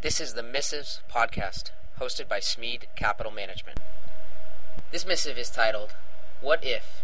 This 0.00 0.20
is 0.20 0.34
the 0.34 0.44
Missives 0.44 1.00
podcast, 1.12 1.72
hosted 2.00 2.28
by 2.28 2.38
Smead 2.38 2.86
Capital 2.94 3.32
Management. 3.32 3.80
This 4.92 5.04
missive 5.04 5.36
is 5.36 5.50
titled, 5.50 5.96
What 6.40 6.62
If? 6.62 7.02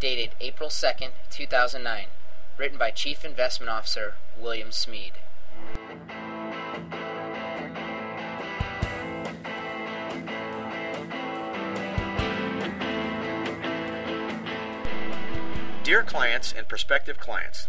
dated 0.00 0.30
April 0.40 0.70
2nd, 0.70 1.10
2009, 1.28 2.06
written 2.56 2.78
by 2.78 2.92
Chief 2.92 3.26
Investment 3.26 3.68
Officer 3.68 4.14
William 4.38 4.72
Smead. 4.72 5.12
Dear 15.84 16.02
clients 16.02 16.54
and 16.56 16.66
prospective 16.66 17.18
clients, 17.18 17.68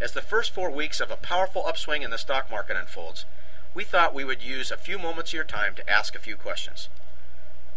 as 0.00 0.12
the 0.12 0.22
first 0.22 0.54
four 0.54 0.70
weeks 0.70 0.98
of 0.98 1.10
a 1.10 1.16
powerful 1.16 1.66
upswing 1.66 2.00
in 2.00 2.08
the 2.08 2.16
stock 2.16 2.50
market 2.50 2.78
unfolds, 2.78 3.26
we 3.74 3.84
thought 3.84 4.14
we 4.14 4.24
would 4.24 4.42
use 4.42 4.70
a 4.70 4.76
few 4.76 4.98
moments 4.98 5.30
of 5.30 5.34
your 5.34 5.44
time 5.44 5.74
to 5.74 5.90
ask 5.90 6.14
a 6.14 6.20
few 6.20 6.36
questions. 6.36 6.88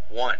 1. 0.09 0.37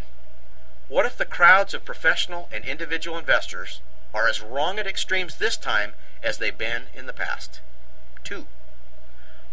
What 0.88 1.06
if 1.06 1.16
the 1.16 1.24
crowds 1.24 1.74
of 1.74 1.84
professional 1.84 2.48
and 2.52 2.64
individual 2.64 3.18
investors 3.18 3.80
are 4.14 4.28
as 4.28 4.42
wrong 4.42 4.78
at 4.78 4.86
extremes 4.86 5.36
this 5.36 5.56
time 5.56 5.92
as 6.22 6.38
they've 6.38 6.56
been 6.56 6.84
in 6.94 7.06
the 7.06 7.12
past? 7.12 7.60
2. 8.24 8.46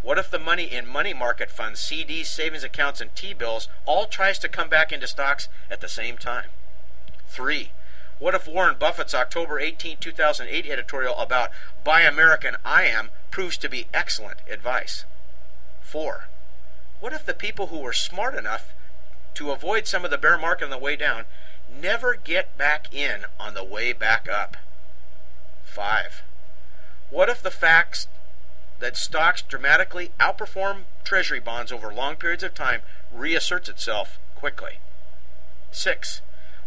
What 0.02 0.20
if 0.20 0.30
the 0.30 0.40
money 0.40 0.66
in 0.66 0.86
money 0.86 1.14
market 1.14 1.50
funds, 1.50 1.80
CDs, 1.80 2.26
savings 2.26 2.64
accounts, 2.64 3.00
and 3.00 3.16
T 3.16 3.34
bills 3.34 3.70
all 3.86 4.06
tries 4.06 4.38
to 4.40 4.50
come 4.50 4.68
back 4.68 4.92
into 4.92 5.08
stocks 5.08 5.48
at 5.72 5.80
the 5.80 5.88
same 5.88 6.18
time? 6.18 6.50
3. 7.28 7.72
What 8.20 8.36
if 8.36 8.48
Warren 8.48 8.76
Buffett's 8.78 9.14
October 9.14 9.60
18, 9.60 9.98
2008 9.98 10.70
editorial 10.70 11.16
about 11.18 11.52
Buy 11.84 12.02
American 12.02 12.58
I 12.66 12.84
Am 12.84 13.12
proves 13.32 13.58
to 13.58 13.70
be 13.70 13.88
excellent 13.94 14.40
advice? 14.50 15.06
4. 15.84 16.28
What 17.00 17.14
if 17.14 17.26
the 17.26 17.34
people 17.34 17.68
who 17.68 17.80
were 17.80 17.94
smart 17.94 18.34
enough 18.34 18.74
to 19.36 19.52
avoid 19.52 19.88
some 19.88 20.06
of 20.06 20.12
the 20.12 20.18
bear 20.18 20.38
market 20.38 20.66
on 20.66 20.72
the 20.72 20.78
way 20.78 20.96
down 20.96 21.26
never 21.70 22.16
get 22.16 22.58
back 22.58 22.94
in 22.94 23.26
on 23.40 23.54
the 23.54 23.64
way 23.64 23.94
back 23.94 24.28
up? 24.30 24.58
5. 25.66 26.24
What 27.10 27.30
if 27.30 27.42
the 27.42 27.52
facts 27.52 28.08
that 28.80 28.98
stocks 28.98 29.42
dramatically 29.42 30.12
outperform 30.20 30.84
treasury 31.04 31.40
bonds 31.40 31.72
over 31.72 31.94
long 31.94 32.16
periods 32.16 32.44
of 32.44 32.54
time 32.54 32.82
reasserts 33.12 33.70
itself 33.70 34.20
quickly? 34.36 34.80
6. 35.72 36.22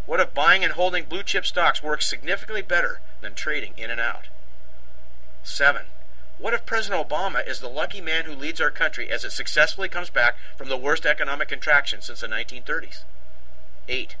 What 0.05 0.19
if 0.19 0.33
buying 0.33 0.63
and 0.63 0.73
holding 0.73 1.05
blue 1.05 1.23
chip 1.23 1.45
stocks 1.45 1.83
works 1.83 2.07
significantly 2.07 2.61
better 2.61 3.01
than 3.21 3.33
trading 3.33 3.73
in 3.75 3.89
and 3.89 3.99
out? 3.99 4.29
7. 5.43 5.87
What 6.39 6.53
if 6.53 6.67
President 6.67 7.07
Obama 7.07 7.45
is 7.47 7.59
the 7.59 7.67
lucky 7.67 7.99
man 7.99 8.25
who 8.25 8.33
leads 8.33 8.61
our 8.61 8.69
country 8.69 9.09
as 9.09 9.25
it 9.25 9.31
successfully 9.31 9.89
comes 9.89 10.11
back 10.11 10.35
from 10.55 10.69
the 10.69 10.77
worst 10.77 11.05
economic 11.05 11.47
contraction 11.47 12.01
since 12.01 12.21
the 12.21 12.27
1930s? 12.27 13.03
8. 13.87 14.15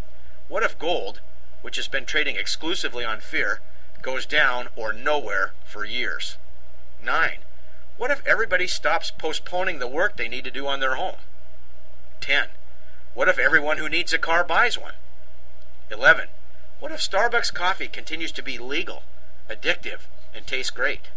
What 0.47 0.63
if 0.63 0.79
gold, 0.79 1.21
which 1.61 1.75
has 1.75 1.87
been 1.87 2.05
trading 2.05 2.35
exclusively 2.35 3.05
on 3.05 3.19
fear, 3.19 3.61
goes 4.01 4.25
down 4.25 4.69
or 4.75 4.93
nowhere 4.93 5.53
for 5.63 5.85
years? 5.85 6.37
9. 7.03 7.37
What 7.97 8.09
if 8.09 8.25
everybody 8.25 8.65
stops 8.65 9.11
postponing 9.11 9.77
the 9.77 9.87
work 9.87 10.15
they 10.15 10.27
need 10.27 10.43
to 10.45 10.51
do 10.51 10.65
on 10.65 10.79
their 10.79 10.95
home? 10.95 11.17
10. 12.21 12.47
What 13.13 13.27
if 13.27 13.37
everyone 13.37 13.77
who 13.77 13.89
needs 13.89 14.11
a 14.11 14.17
car 14.17 14.43
buys 14.43 14.77
one? 14.77 14.93
11. 15.91 16.29
What 16.79 16.91
if 16.91 16.99
Starbucks 16.99 17.53
coffee 17.53 17.87
continues 17.87 18.31
to 18.33 18.43
be 18.43 18.57
legal, 18.57 19.03
addictive, 19.49 20.01
and 20.33 20.47
tastes 20.47 20.71
great? 20.71 21.09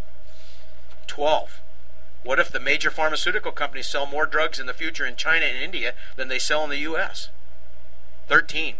12. 1.07 1.61
What 2.23 2.39
if 2.39 2.51
the 2.51 2.59
major 2.59 2.91
pharmaceutical 2.91 3.51
companies 3.51 3.87
sell 3.87 4.05
more 4.05 4.25
drugs 4.25 4.59
in 4.59 4.67
the 4.67 4.73
future 4.73 5.05
in 5.05 5.15
China 5.15 5.45
and 5.45 5.57
India 5.57 5.93
than 6.15 6.27
they 6.27 6.39
sell 6.39 6.63
in 6.63 6.69
the 6.69 6.77
U.S.? 6.77 7.29
13. 8.27 8.75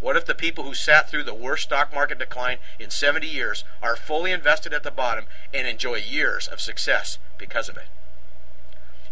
What 0.00 0.16
if 0.16 0.24
the 0.24 0.34
people 0.34 0.64
who 0.64 0.74
sat 0.74 1.10
through 1.10 1.24
the 1.24 1.34
worst 1.34 1.64
stock 1.64 1.92
market 1.92 2.18
decline 2.18 2.58
in 2.78 2.90
70 2.90 3.26
years 3.26 3.64
are 3.82 3.96
fully 3.96 4.30
invested 4.32 4.72
at 4.72 4.84
the 4.84 4.90
bottom 4.90 5.24
and 5.52 5.66
enjoy 5.66 5.96
years 5.96 6.48
of 6.48 6.60
success 6.60 7.18
because 7.36 7.68
of 7.68 7.76
it? 7.76 7.88